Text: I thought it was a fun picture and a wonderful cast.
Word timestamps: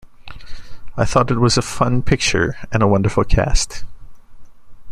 I 0.97 1.05
thought 1.05 1.29
it 1.29 1.37
was 1.37 1.59
a 1.59 1.61
fun 1.61 2.01
picture 2.01 2.57
and 2.71 2.81
a 2.81 2.87
wonderful 2.87 3.23
cast. 3.23 3.85